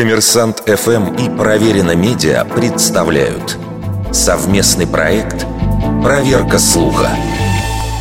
Коммерсант 0.00 0.62
ФМ 0.66 1.14
и 1.16 1.28
Проверено 1.28 1.94
Медиа 1.94 2.46
представляют 2.46 3.58
совместный 4.14 4.86
проект 4.86 5.44
«Проверка 6.02 6.58
слуха». 6.58 7.10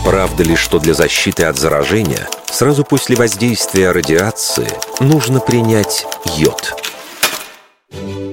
Правда 0.05 0.43
ли, 0.43 0.55
что 0.55 0.79
для 0.79 0.93
защиты 0.93 1.43
от 1.43 1.59
заражения 1.59 2.29
сразу 2.49 2.85
после 2.85 3.17
воздействия 3.17 3.91
радиации 3.91 4.69
нужно 5.01 5.41
принять 5.41 6.05
йод? 6.37 6.81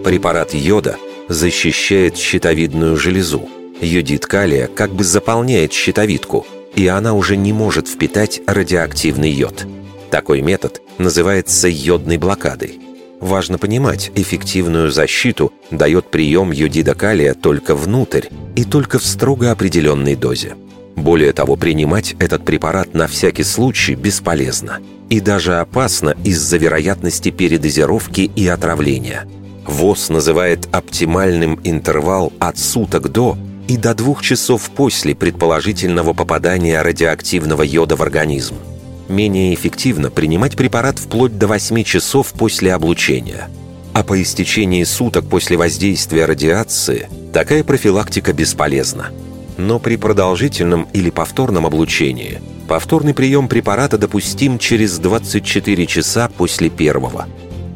Препарат 0.04 0.54
йода 0.54 0.96
защищает 1.28 2.16
щитовидную 2.16 2.96
железу. 2.96 3.48
Йодид 3.80 4.26
калия 4.26 4.68
как 4.68 4.92
бы 4.92 5.02
заполняет 5.02 5.72
щитовидку, 5.72 6.46
и 6.76 6.86
она 6.86 7.14
уже 7.14 7.34
не 7.36 7.52
может 7.52 7.88
впитать 7.88 8.42
радиоактивный 8.46 9.32
йод. 9.32 9.66
Такой 10.12 10.40
метод 10.40 10.80
называется 10.98 11.66
йодной 11.66 12.18
блокадой. 12.18 12.85
Важно 13.20 13.56
понимать, 13.58 14.10
эффективную 14.14 14.90
защиту 14.90 15.52
дает 15.70 16.10
прием 16.10 16.50
йодида 16.52 16.94
калия 16.94 17.34
только 17.34 17.74
внутрь 17.74 18.26
и 18.54 18.64
только 18.64 18.98
в 18.98 19.06
строго 19.06 19.50
определенной 19.50 20.16
дозе. 20.16 20.54
Более 20.96 21.32
того, 21.32 21.56
принимать 21.56 22.14
этот 22.18 22.44
препарат 22.44 22.94
на 22.94 23.06
всякий 23.06 23.42
случай 23.42 23.94
бесполезно 23.94 24.80
и 25.08 25.20
даже 25.20 25.56
опасно 25.56 26.14
из-за 26.24 26.56
вероятности 26.56 27.30
передозировки 27.30 28.22
и 28.34 28.46
отравления. 28.48 29.26
ВОЗ 29.66 30.10
называет 30.10 30.68
оптимальным 30.72 31.60
интервал 31.64 32.32
от 32.38 32.58
суток 32.58 33.10
до 33.10 33.36
и 33.68 33.76
до 33.76 33.94
двух 33.94 34.22
часов 34.22 34.70
после 34.70 35.14
предположительного 35.14 36.12
попадания 36.12 36.80
радиоактивного 36.82 37.62
йода 37.62 37.96
в 37.96 38.02
организм– 38.02 38.56
менее 39.08 39.54
эффективно 39.54 40.10
принимать 40.10 40.56
препарат 40.56 40.98
вплоть 40.98 41.38
до 41.38 41.46
8 41.46 41.82
часов 41.84 42.32
после 42.32 42.74
облучения. 42.74 43.48
А 43.92 44.02
по 44.02 44.20
истечении 44.20 44.84
суток 44.84 45.26
после 45.28 45.56
воздействия 45.56 46.26
радиации 46.26 47.08
такая 47.32 47.64
профилактика 47.64 48.32
бесполезна. 48.32 49.08
Но 49.56 49.78
при 49.78 49.96
продолжительном 49.96 50.86
или 50.92 51.10
повторном 51.10 51.66
облучении 51.66 52.40
повторный 52.68 53.14
прием 53.14 53.48
препарата 53.48 53.96
допустим 53.96 54.58
через 54.58 54.98
24 54.98 55.86
часа 55.86 56.28
после 56.36 56.68
первого. 56.68 57.26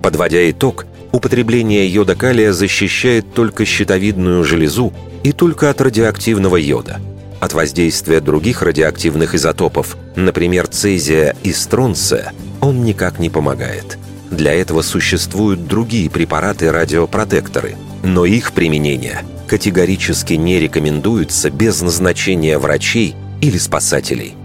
Подводя 0.03 0.51
итог, 0.51 0.87
употребление 1.13 1.89
йода 1.89 2.17
калия 2.17 2.53
защищает 2.53 3.33
только 3.33 3.65
щитовидную 3.65 4.45
железу 4.45 4.93
и 5.23 5.33
только 5.33 5.71
от 5.71 5.81
радиоактивного 5.81 6.57
йода– 6.57 7.01
от 7.41 7.55
воздействия 7.55 8.21
других 8.21 8.63
радиоактивных 8.63 9.35
изотопов, 9.35 9.97
например, 10.15 10.69
цезия 10.69 11.35
и 11.43 11.53
стронция, 11.53 12.33
он 12.61 12.85
никак 12.85 13.19
не 13.19 13.31
помогает. 13.31 13.99
Для 14.31 14.53
этого 14.55 14.83
существуют 14.83 15.67
другие 15.67 16.09
препараты-радиопротекторы, 16.09 17.77
но 18.05 18.25
их 18.25 18.53
применение 18.53 19.25
категорически 19.49 20.35
не 20.35 20.61
рекомендуется 20.61 21.51
без 21.51 21.81
назначения 21.81 22.59
врачей 22.59 23.17
или 23.41 23.59
спасателей. 23.59 24.37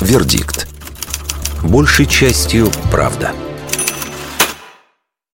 Вердикт. 0.00 0.66
Большей 1.62 2.06
частью 2.06 2.68
правда. 2.90 3.32